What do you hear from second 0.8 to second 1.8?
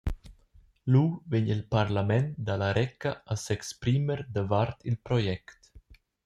Lu vegn il